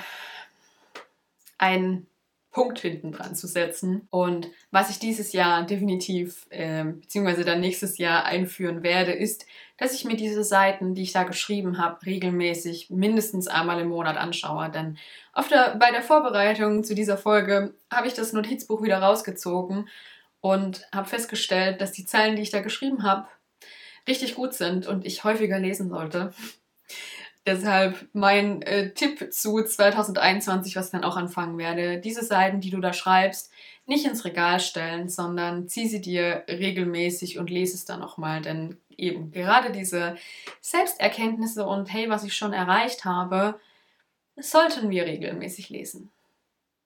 einen 1.58 2.08
Punkt 2.52 2.80
hinten 2.80 3.12
dran 3.12 3.36
zu 3.36 3.48
setzen. 3.48 4.08
Und 4.10 4.50
was 4.72 4.90
ich 4.90 4.98
dieses 4.98 5.34
Jahr 5.34 5.66
definitiv, 5.66 6.48
äh, 6.50 6.84
beziehungsweise 6.84 7.46
dann 7.46 7.62
nächstes 7.62 7.98
Jahr 7.98 8.26
einführen 8.26 8.82
werde, 8.82 9.12
ist, 9.12 9.46
dass 9.78 9.94
ich 9.94 10.04
mir 10.04 10.18
diese 10.18 10.44
Seiten, 10.44 10.96
die 10.96 11.04
ich 11.04 11.14
da 11.14 11.24
geschrieben 11.24 11.78
habe, 11.78 12.06
regelmäßig 12.06 12.90
mindestens 12.90 13.48
einmal 13.48 13.80
im 13.80 13.90
Monat 13.90 14.18
anschaue. 14.18 14.70
Denn 14.72 14.98
auf 15.32 15.48
der, 15.48 15.76
bei 15.76 15.92
der 15.92 16.02
Vorbereitung 16.02 16.84
zu 16.84 16.96
dieser 16.96 17.18
Folge 17.18 17.76
habe 17.92 18.08
ich 18.08 18.14
das 18.14 18.34
Notizbuch 18.34 18.82
wieder 18.82 18.98
rausgezogen 18.98 19.88
und 20.42 20.88
habe 20.94 21.08
festgestellt, 21.08 21.82
dass 21.82 21.92
die 21.92 22.06
Zeilen, 22.06 22.36
die 22.36 22.42
ich 22.42 22.52
da 22.52 22.62
geschrieben 22.62 23.04
habe, 23.04 23.28
richtig 24.08 24.36
gut 24.36 24.54
sind 24.54 24.88
und 24.88 25.06
ich 25.06 25.24
häufiger 25.24 25.60
lesen 25.60 25.90
sollte. 25.90 26.34
Deshalb 27.46 28.08
mein 28.14 28.62
äh, 28.62 28.94
Tipp 28.94 29.34
zu 29.34 29.64
2021, 29.64 30.76
was 30.76 30.88
ich 30.88 30.92
dann 30.92 31.04
auch 31.04 31.18
anfangen 31.18 31.58
werde, 31.58 32.00
diese 32.00 32.24
Seiten, 32.24 32.62
die 32.62 32.70
du 32.70 32.80
da 32.80 32.94
schreibst, 32.94 33.52
nicht 33.86 34.06
ins 34.06 34.24
Regal 34.24 34.60
stellen, 34.60 35.10
sondern 35.10 35.68
zieh 35.68 35.88
sie 35.88 36.00
dir 36.00 36.44
regelmäßig 36.48 37.40
und 37.40 37.50
lese 37.50 37.76
es 37.76 37.86
dann 37.86 38.00
nochmal, 38.00 38.42
denn 38.42 38.78
eben 38.96 39.32
gerade 39.32 39.72
diese 39.72 40.16
Selbsterkenntnisse 40.62 41.66
und 41.66 41.92
hey, 41.92 42.10
was 42.10 42.24
ich 42.24 42.36
schon 42.36 42.54
erreicht 42.54 43.04
habe, 43.04 43.60
sollten 44.36 44.90
wir 44.92 45.06
regelmäßig 45.06 45.70
lesen. 45.70 46.12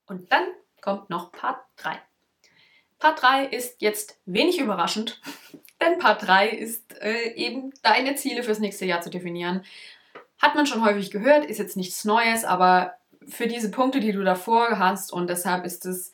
Und 0.07 0.31
dann 0.31 0.45
kommt 0.81 1.09
noch 1.09 1.31
Part 1.31 1.59
3. 1.77 1.99
Part 3.03 3.21
3 3.21 3.45
ist 3.47 3.81
jetzt 3.81 4.17
wenig 4.25 4.59
überraschend, 4.59 5.19
denn 5.81 5.99
Part 5.99 6.25
3 6.25 6.47
ist 6.47 6.97
äh, 7.01 7.33
eben 7.33 7.73
deine 7.81 8.15
Ziele 8.15 8.43
fürs 8.43 8.59
nächste 8.59 8.85
Jahr 8.85 9.01
zu 9.01 9.09
definieren. 9.09 9.65
Hat 10.41 10.55
man 10.55 10.65
schon 10.65 10.85
häufig 10.85 11.11
gehört, 11.11 11.43
ist 11.43 11.57
jetzt 11.57 11.75
nichts 11.75 12.05
Neues, 12.05 12.45
aber 12.45 12.93
für 13.27 13.47
diese 13.47 13.71
Punkte, 13.71 13.99
die 13.99 14.13
du 14.13 14.23
davor 14.23 14.79
hast 14.79 15.11
und 15.11 15.29
deshalb 15.29 15.65
ist 15.65 15.85
es 15.85 16.13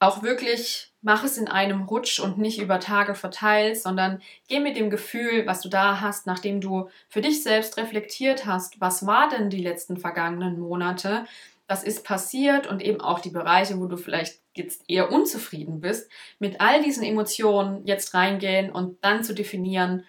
auch 0.00 0.24
wirklich, 0.24 0.92
mach 1.02 1.22
es 1.22 1.38
in 1.38 1.46
einem 1.46 1.82
Rutsch 1.82 2.18
und 2.18 2.36
nicht 2.36 2.60
über 2.60 2.80
Tage 2.80 3.14
verteilt, 3.14 3.80
sondern 3.80 4.20
geh 4.48 4.58
mit 4.58 4.76
dem 4.76 4.90
Gefühl, 4.90 5.46
was 5.46 5.60
du 5.60 5.68
da 5.68 6.00
hast, 6.00 6.26
nachdem 6.26 6.60
du 6.60 6.88
für 7.08 7.20
dich 7.20 7.44
selbst 7.44 7.76
reflektiert 7.76 8.44
hast, 8.44 8.80
was 8.80 9.06
war 9.06 9.28
denn 9.28 9.50
die 9.50 9.62
letzten 9.62 9.96
vergangenen 9.96 10.58
Monate, 10.58 11.26
was 11.72 11.82
ist 11.82 12.04
passiert 12.04 12.66
und 12.66 12.82
eben 12.82 13.00
auch 13.00 13.18
die 13.18 13.30
Bereiche, 13.30 13.80
wo 13.80 13.86
du 13.86 13.96
vielleicht 13.96 14.42
jetzt 14.54 14.82
eher 14.88 15.10
unzufrieden 15.10 15.80
bist, 15.80 16.10
mit 16.38 16.60
all 16.60 16.82
diesen 16.82 17.02
Emotionen 17.02 17.86
jetzt 17.86 18.12
reingehen 18.12 18.70
und 18.70 19.02
dann 19.02 19.24
zu 19.24 19.34
definieren, 19.34 20.04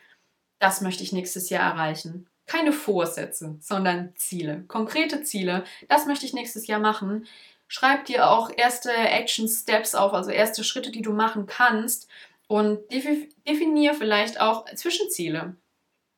das 0.59 0.81
möchte 0.81 1.03
ich 1.03 1.13
nächstes 1.13 1.49
Jahr 1.49 1.71
erreichen. 1.71 2.27
Keine 2.47 2.73
Vorsätze, 2.73 3.55
sondern 3.61 4.13
Ziele, 4.17 4.65
konkrete 4.67 5.23
Ziele. 5.23 5.63
Das 5.87 6.05
möchte 6.05 6.25
ich 6.25 6.33
nächstes 6.33 6.67
Jahr 6.67 6.81
machen. 6.81 7.27
Schreib 7.69 8.03
dir 8.07 8.29
auch 8.29 8.51
erste 8.53 8.91
Action 8.91 9.47
Steps 9.47 9.95
auf, 9.95 10.13
also 10.13 10.31
erste 10.31 10.65
Schritte, 10.65 10.91
die 10.91 11.01
du 11.01 11.13
machen 11.13 11.45
kannst 11.45 12.09
und 12.47 12.79
definier 12.91 13.93
vielleicht 13.93 14.41
auch 14.41 14.65
Zwischenziele. 14.75 15.55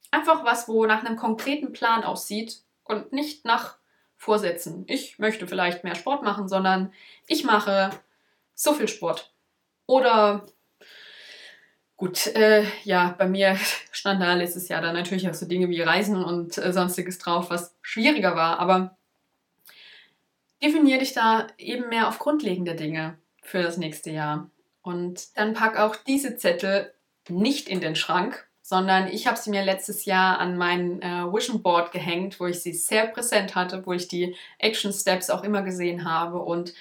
Einfach 0.09 0.43
was, 0.43 0.67
wo 0.67 0.87
nach 0.87 1.05
einem 1.05 1.17
konkreten 1.17 1.71
Plan 1.71 2.03
aussieht 2.03 2.63
und 2.83 3.13
nicht 3.13 3.45
nach 3.45 3.77
Vorsätzen. 4.17 4.85
Ich 4.87 5.19
möchte 5.19 5.47
vielleicht 5.47 5.83
mehr 5.83 5.95
Sport 5.95 6.23
machen, 6.23 6.47
sondern 6.47 6.93
ich 7.27 7.43
mache 7.43 7.91
so 8.53 8.73
viel 8.73 8.87
Sport. 8.87 9.33
Oder 9.85 10.45
gut, 11.97 12.27
äh, 12.27 12.65
ja, 12.83 13.15
bei 13.17 13.27
mir 13.27 13.57
stand 13.91 14.21
da 14.21 14.33
letztes 14.33 14.67
Jahr 14.67 14.81
dann 14.81 14.95
natürlich 14.95 15.29
auch 15.29 15.33
so 15.33 15.45
Dinge 15.45 15.69
wie 15.69 15.81
Reisen 15.81 16.23
und 16.23 16.57
äh, 16.57 16.73
sonstiges 16.73 17.19
drauf, 17.19 17.49
was 17.49 17.75
schwieriger 17.81 18.35
war. 18.35 18.59
Aber 18.59 18.97
definier 20.63 20.97
dich 20.97 21.13
da 21.13 21.47
eben 21.57 21.89
mehr 21.89 22.07
auf 22.07 22.19
grundlegende 22.19 22.75
Dinge 22.75 23.17
für 23.41 23.61
das 23.61 23.77
nächste 23.77 24.09
Jahr. 24.09 24.49
Und 24.81 25.37
dann 25.37 25.53
pack 25.53 25.77
auch 25.77 25.95
diese 25.95 26.37
Zettel 26.37 26.93
nicht 27.29 27.69
in 27.69 27.81
den 27.81 27.95
Schrank, 27.95 28.44
sondern 28.67 29.07
ich 29.09 29.27
habe 29.27 29.37
sie 29.37 29.51
mir 29.51 29.63
letztes 29.63 30.05
Jahr 30.05 30.39
an 30.39 30.57
mein 30.57 30.99
äh, 31.03 31.31
Vision 31.31 31.61
Board 31.61 31.91
gehängt, 31.91 32.39
wo 32.39 32.47
ich 32.47 32.61
sie 32.61 32.73
sehr 32.73 33.05
präsent 33.05 33.53
hatte, 33.53 33.85
wo 33.85 33.93
ich 33.93 34.07
die 34.07 34.35
Action 34.57 34.91
Steps 34.91 35.29
auch 35.29 35.43
immer 35.43 35.61
gesehen 35.61 36.03
habe 36.03 36.39
und 36.39 36.73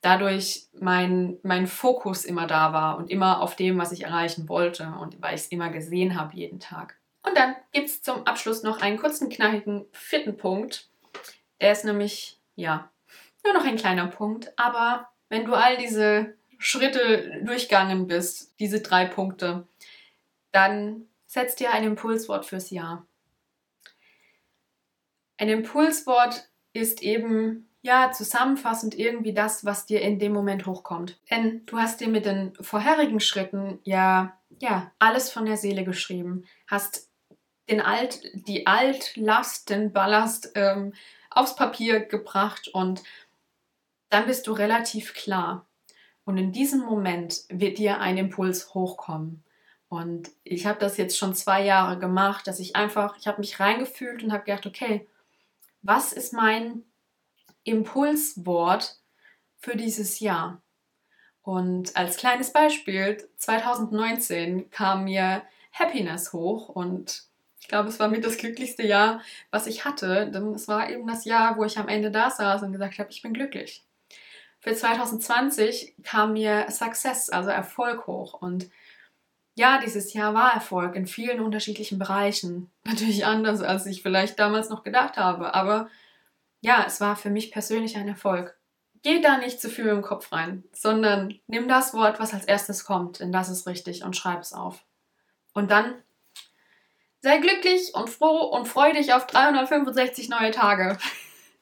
dadurch 0.00 0.68
mein, 0.78 1.38
mein 1.42 1.66
Fokus 1.66 2.24
immer 2.24 2.46
da 2.46 2.72
war 2.72 2.98
und 2.98 3.10
immer 3.10 3.42
auf 3.42 3.56
dem, 3.56 3.78
was 3.78 3.90
ich 3.90 4.04
erreichen 4.04 4.48
wollte 4.48 4.94
und 5.00 5.20
weil 5.20 5.34
ich 5.34 5.40
es 5.40 5.48
immer 5.48 5.70
gesehen 5.70 6.14
habe 6.14 6.36
jeden 6.36 6.60
Tag. 6.60 6.94
Und 7.24 7.36
dann 7.36 7.56
gibt 7.72 7.88
es 7.88 8.00
zum 8.00 8.24
Abschluss 8.28 8.62
noch 8.62 8.80
einen 8.80 8.96
kurzen, 8.96 9.28
knackigen 9.28 9.86
vierten 9.90 10.36
Punkt. 10.36 10.88
Der 11.60 11.72
ist 11.72 11.84
nämlich, 11.84 12.38
ja, 12.54 12.90
nur 13.42 13.54
noch 13.54 13.64
ein 13.64 13.74
kleiner 13.74 14.06
Punkt, 14.06 14.52
aber 14.56 15.08
wenn 15.30 15.46
du 15.46 15.54
all 15.54 15.78
diese 15.78 16.34
Schritte 16.58 17.42
durchgangen 17.42 18.06
bist, 18.06 18.54
diese 18.60 18.82
drei 18.82 19.06
Punkte, 19.06 19.66
dann 20.52 21.08
setz 21.34 21.56
dir 21.56 21.72
ein 21.72 21.82
Impulswort 21.82 22.46
fürs 22.46 22.70
Jahr. 22.70 23.04
Ein 25.36 25.48
Impulswort 25.48 26.48
ist 26.72 27.02
eben 27.02 27.68
ja 27.82 28.12
zusammenfassend 28.12 28.96
irgendwie 28.96 29.34
das, 29.34 29.64
was 29.64 29.84
dir 29.84 30.00
in 30.00 30.20
dem 30.20 30.32
Moment 30.32 30.64
hochkommt. 30.64 31.18
Denn 31.28 31.66
du 31.66 31.78
hast 31.78 32.00
dir 32.00 32.08
mit 32.08 32.24
den 32.24 32.54
vorherigen 32.60 33.18
Schritten 33.18 33.80
ja 33.82 34.38
ja 34.60 34.92
alles 35.00 35.32
von 35.32 35.44
der 35.44 35.56
Seele 35.56 35.84
geschrieben, 35.84 36.44
hast 36.68 37.10
den 37.68 37.80
Alt, 37.80 38.20
die 38.46 38.68
Altlast, 38.68 39.70
den 39.70 39.92
Ballast 39.92 40.52
ähm, 40.54 40.94
aufs 41.30 41.56
Papier 41.56 41.98
gebracht 41.98 42.68
und 42.68 43.02
dann 44.08 44.26
bist 44.26 44.46
du 44.46 44.52
relativ 44.52 45.14
klar. 45.14 45.66
Und 46.24 46.38
in 46.38 46.52
diesem 46.52 46.80
Moment 46.80 47.42
wird 47.48 47.78
dir 47.78 47.98
ein 47.98 48.18
Impuls 48.18 48.72
hochkommen. 48.72 49.43
Und 49.94 50.32
ich 50.42 50.66
habe 50.66 50.80
das 50.80 50.96
jetzt 50.96 51.16
schon 51.16 51.36
zwei 51.36 51.64
Jahre 51.64 52.00
gemacht, 52.00 52.48
dass 52.48 52.58
ich 52.58 52.74
einfach, 52.74 53.16
ich 53.16 53.28
habe 53.28 53.40
mich 53.40 53.60
reingefühlt 53.60 54.24
und 54.24 54.32
habe 54.32 54.42
gedacht, 54.42 54.66
okay, 54.66 55.06
was 55.82 56.12
ist 56.12 56.32
mein 56.32 56.82
Impulswort 57.62 58.98
für 59.56 59.76
dieses 59.76 60.18
Jahr? 60.18 60.60
Und 61.42 61.96
als 61.96 62.16
kleines 62.16 62.52
Beispiel, 62.52 63.28
2019 63.36 64.68
kam 64.70 65.04
mir 65.04 65.42
Happiness 65.72 66.32
hoch 66.32 66.68
und 66.70 67.22
ich 67.60 67.68
glaube, 67.68 67.88
es 67.88 68.00
war 68.00 68.08
mit 68.08 68.24
das 68.24 68.36
glücklichste 68.36 68.84
Jahr, 68.84 69.20
was 69.52 69.68
ich 69.68 69.84
hatte, 69.84 70.28
denn 70.28 70.54
es 70.54 70.66
war 70.66 70.90
eben 70.90 71.06
das 71.06 71.24
Jahr, 71.24 71.56
wo 71.56 71.64
ich 71.64 71.78
am 71.78 71.86
Ende 71.86 72.10
da 72.10 72.30
saß 72.30 72.64
und 72.64 72.72
gesagt 72.72 72.98
habe, 72.98 73.10
ich 73.12 73.22
bin 73.22 73.32
glücklich. 73.32 73.84
Für 74.58 74.74
2020 74.74 75.94
kam 76.02 76.32
mir 76.32 76.66
Success, 76.70 77.30
also 77.30 77.50
Erfolg 77.50 78.08
hoch. 78.08 78.34
Und 78.40 78.70
ja, 79.54 79.78
dieses 79.78 80.12
Jahr 80.12 80.34
war 80.34 80.52
Erfolg 80.52 80.96
in 80.96 81.06
vielen 81.06 81.40
unterschiedlichen 81.40 81.98
Bereichen. 81.98 82.70
Natürlich 82.84 83.24
anders, 83.24 83.60
als 83.62 83.86
ich 83.86 84.02
vielleicht 84.02 84.38
damals 84.38 84.68
noch 84.68 84.82
gedacht 84.82 85.16
habe. 85.16 85.54
Aber 85.54 85.88
ja, 86.60 86.84
es 86.86 87.00
war 87.00 87.16
für 87.16 87.30
mich 87.30 87.52
persönlich 87.52 87.96
ein 87.96 88.08
Erfolg. 88.08 88.56
Geh 89.02 89.20
da 89.20 89.36
nicht 89.36 89.60
zu 89.60 89.68
viel 89.68 89.86
im 89.86 90.02
Kopf 90.02 90.32
rein, 90.32 90.64
sondern 90.72 91.38
nimm 91.46 91.68
das 91.68 91.92
Wort, 91.92 92.18
was 92.18 92.32
als 92.32 92.46
erstes 92.46 92.84
kommt, 92.84 93.20
denn 93.20 93.32
das 93.32 93.50
ist 93.50 93.66
richtig 93.66 94.02
und 94.02 94.16
schreib 94.16 94.40
es 94.40 94.54
auf. 94.54 94.82
Und 95.52 95.70
dann 95.70 95.94
sei 97.20 97.38
glücklich 97.38 97.94
und 97.94 98.08
froh 98.08 98.46
und 98.46 98.66
freu 98.66 98.92
dich 98.92 99.12
auf 99.12 99.26
365 99.26 100.30
neue 100.30 100.52
Tage. 100.52 100.98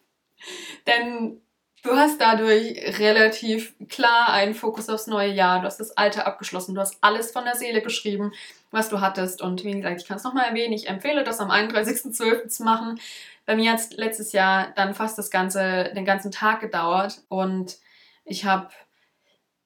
denn 0.86 1.42
Du 1.82 1.90
hast 1.96 2.20
dadurch 2.20 3.00
relativ 3.00 3.74
klar 3.88 4.28
einen 4.28 4.54
Fokus 4.54 4.88
aufs 4.88 5.08
neue 5.08 5.32
Jahr. 5.32 5.58
Du 5.60 5.66
hast 5.66 5.80
das 5.80 5.96
Alte 5.96 6.26
abgeschlossen. 6.26 6.76
Du 6.76 6.80
hast 6.80 6.96
alles 7.00 7.32
von 7.32 7.44
der 7.44 7.56
Seele 7.56 7.82
geschrieben, 7.82 8.32
was 8.70 8.88
du 8.88 9.00
hattest. 9.00 9.42
Und 9.42 9.64
wie 9.64 9.72
gesagt, 9.72 10.00
ich 10.00 10.06
kann 10.06 10.16
es 10.16 10.22
nochmal 10.22 10.46
erwähnen. 10.46 10.72
Ich 10.72 10.88
empfehle 10.88 11.24
das 11.24 11.40
am 11.40 11.50
31.12. 11.50 12.46
zu 12.46 12.62
machen. 12.62 13.00
Bei 13.46 13.56
mir 13.56 13.72
hat 13.72 13.80
es 13.80 13.92
letztes 13.94 14.30
Jahr 14.32 14.72
dann 14.76 14.94
fast 14.94 15.18
das 15.18 15.30
ganze, 15.32 15.92
den 15.96 16.04
ganzen 16.04 16.30
Tag 16.30 16.60
gedauert. 16.60 17.20
Und 17.28 17.78
ich 18.24 18.44
habe 18.44 18.68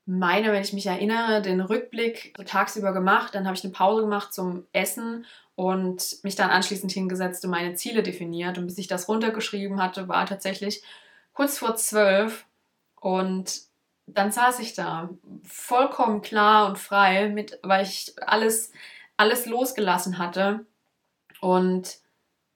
meine, 0.07 0.53
wenn 0.53 0.63
ich 0.63 0.73
mich 0.73 0.87
erinnere, 0.87 1.43
den 1.43 1.61
Rückblick 1.61 2.33
tagsüber 2.47 2.95
gemacht. 2.95 3.35
Dann 3.35 3.45
habe 3.45 3.57
ich 3.59 3.65
eine 3.65 3.75
Pause 3.75 4.01
gemacht 4.01 4.33
zum 4.33 4.67
Essen 4.73 5.27
und 5.55 6.17
mich 6.23 6.35
dann 6.35 6.49
anschließend 6.49 6.93
hingesetzt 6.93 7.45
und 7.45 7.51
meine 7.51 7.75
Ziele 7.75 8.03
definiert. 8.03 8.57
Und 8.57 8.69
bis 8.69 8.79
ich 8.79 8.87
das 8.87 9.07
runtergeschrieben 9.07 9.83
hatte, 9.83 10.09
war 10.09 10.25
tatsächlich 10.25 10.83
kurz 11.37 11.59
vor 11.59 11.77
zwölf 11.77 12.47
und 12.99 13.61
dann 14.07 14.33
saß 14.33 14.59
ich 14.61 14.75
da 14.75 15.11
vollkommen 15.45 16.23
klar 16.23 16.67
und 16.67 16.79
frei, 16.79 17.29
mit, 17.29 17.59
weil 17.63 17.85
ich 17.85 18.15
alles, 18.25 18.73
alles 19.17 19.45
losgelassen 19.45 20.19
hatte 20.19 20.65
und 21.41 21.99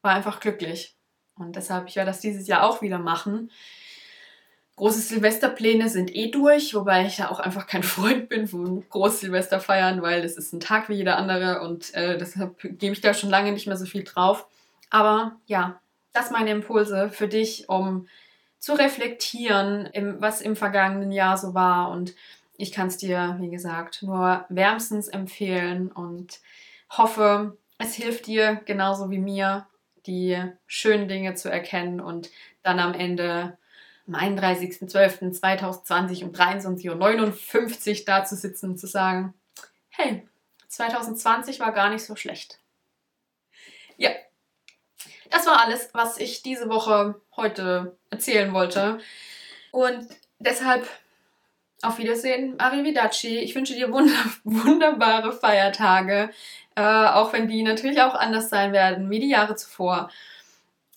war 0.01 0.15
einfach 0.15 0.41
glücklich. 0.41 0.97
Und 1.37 1.57
deshalb, 1.57 1.89
ich 1.89 1.97
werde 1.97 2.11
das 2.11 2.21
dieses 2.21 2.47
Jahr 2.47 2.65
auch 2.65 2.81
wieder 2.81 2.99
machen. 2.99 3.51
Große 4.77 5.01
Silvesterpläne 5.01 5.91
sind 5.91 6.15
eh 6.15 6.31
durch, 6.31 6.75
wobei 6.75 7.05
ich 7.05 7.19
ja 7.19 7.31
auch 7.31 7.41
einfach 7.41 7.67
kein 7.67 7.83
Freund 7.95 8.31
bin 8.31 8.49
von 8.49 8.89
Groß-Silvester 8.89 9.61
feiern, 9.61 10.01
weil 10.01 10.25
es 10.25 10.39
ist 10.39 10.55
ein 10.55 10.61
Tag 10.61 10.89
wie 10.89 10.95
jeder 10.95 11.19
andere 11.19 11.61
und 11.61 11.93
äh, 11.93 12.17
deshalb 12.17 12.59
gebe 12.63 12.95
ich 12.95 13.03
da 13.03 13.13
schon 13.13 13.29
lange 13.29 13.53
nicht 13.53 13.67
mehr 13.67 13.77
so 13.77 13.85
viel 13.85 14.05
drauf. 14.05 14.47
Aber 14.89 15.37
ja, 15.45 15.81
das 16.15 16.31
meine 16.31 16.51
Impulse 16.51 17.11
für 17.11 17.29
dich, 17.29 17.69
um 17.69 18.07
zu 18.61 18.75
reflektieren, 18.75 19.87
im, 19.87 20.21
was 20.21 20.43
im 20.43 20.55
vergangenen 20.55 21.11
Jahr 21.11 21.37
so 21.37 21.55
war. 21.55 21.91
Und 21.91 22.15
ich 22.57 22.71
kann 22.71 22.87
es 22.87 22.99
dir, 22.99 23.37
wie 23.41 23.51
gesagt, 23.51 24.03
nur 24.03 24.45
wärmstens 24.49 25.09
empfehlen 25.09 25.91
und 25.91 26.39
hoffe, 26.91 27.57
es 27.79 27.95
hilft 27.95 28.27
dir 28.27 28.61
genauso 28.67 29.11
wie 29.11 29.19
mir, 29.19 29.67
die 30.07 30.41
schönen 30.67 31.09
Dinge 31.09 31.35
zu 31.35 31.51
erkennen 31.51 32.01
und 32.01 32.31
dann 32.63 32.79
am 32.79 32.95
Ende 32.95 33.59
am 34.07 34.15
31.12.2020 34.15 36.25
um 36.25 36.31
23.59 36.33 37.99
Uhr 37.99 38.05
da 38.07 38.25
zu 38.25 38.37
sitzen 38.37 38.71
und 38.71 38.79
zu 38.79 38.87
sagen, 38.87 39.35
hey, 39.89 40.27
2020 40.69 41.61
war 41.61 41.73
gar 41.73 41.91
nicht 41.91 42.05
so 42.05 42.17
schlecht. 42.17 42.61
Ja, 43.97 44.11
das 45.31 45.47
war 45.47 45.65
alles, 45.65 45.91
was 45.93 46.19
ich 46.19 46.43
diese 46.43 46.69
Woche 46.69 47.21
heute 47.37 47.97
erzählen 48.11 48.53
wollte. 48.53 48.99
Und 49.71 50.07
deshalb 50.39 50.87
auf 51.83 51.99
Wiedersehen, 51.99 52.61
Arrivederci. 52.61 53.39
Ich 53.39 53.55
wünsche 53.55 53.75
dir 53.75 53.91
wunder 53.91 54.13
wunderbare 54.45 55.33
Feiertage, 55.33 56.31
äh, 56.75 56.83
auch 56.83 57.33
wenn 57.33 57.49
die 57.49 57.63
natürlich 57.63 58.03
auch 58.03 58.15
anders 58.15 58.51
sein 58.51 58.73
werden 58.73 59.11
wie 59.11 59.21
die 59.21 59.31
Jahre 59.31 59.57
zuvor. 59.57 60.11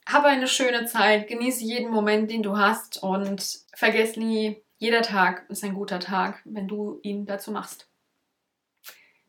Habe 0.05 0.27
eine 0.27 0.47
schöne 0.47 0.85
Zeit, 0.85 1.29
genieße 1.29 1.63
jeden 1.63 1.89
Moment, 1.89 2.29
den 2.29 2.43
du 2.43 2.57
hast 2.57 3.01
und 3.01 3.59
vergiss 3.73 4.17
nie, 4.17 4.61
jeder 4.77 5.01
Tag 5.01 5.45
ist 5.49 5.63
ein 5.63 5.75
guter 5.75 6.01
Tag, 6.01 6.41
wenn 6.43 6.67
du 6.67 6.99
ihn 7.03 7.25
dazu 7.25 7.51
machst. 7.51 7.87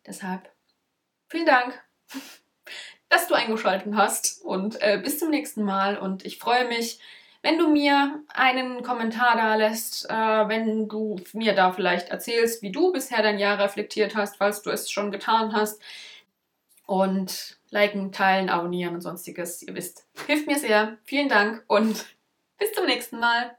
Deshalb 0.04 0.50
vielen 1.28 1.46
Dank 1.46 1.80
dass 3.08 3.28
du 3.28 3.34
eingeschaltet 3.34 3.94
hast 3.94 4.44
und 4.44 4.82
äh, 4.82 4.98
bis 5.02 5.20
zum 5.20 5.30
nächsten 5.30 5.62
Mal. 5.62 5.96
Und 5.96 6.24
ich 6.24 6.38
freue 6.38 6.66
mich, 6.66 6.98
wenn 7.44 7.58
du 7.58 7.68
mir 7.68 8.22
einen 8.28 8.82
Kommentar 8.82 9.36
da 9.36 9.54
lässt, 9.54 10.08
äh, 10.08 10.14
wenn 10.14 10.88
du 10.88 11.16
mir 11.34 11.54
da 11.54 11.72
vielleicht 11.72 12.08
erzählst, 12.08 12.62
wie 12.62 12.72
du 12.72 12.90
bisher 12.90 13.22
dein 13.22 13.38
Jahr 13.38 13.58
reflektiert 13.58 14.16
hast, 14.16 14.38
falls 14.38 14.62
du 14.62 14.70
es 14.70 14.90
schon 14.90 15.12
getan 15.12 15.52
hast. 15.52 15.80
Und 16.86 17.58
liken, 17.68 18.12
teilen, 18.12 18.48
abonnieren 18.48 18.94
und 18.94 19.02
sonstiges. 19.02 19.62
Ihr 19.62 19.74
wisst, 19.74 20.06
hilft 20.26 20.46
mir 20.46 20.58
sehr. 20.58 20.96
Vielen 21.04 21.28
Dank 21.28 21.64
und 21.66 22.06
bis 22.58 22.72
zum 22.72 22.86
nächsten 22.86 23.18
Mal. 23.18 23.54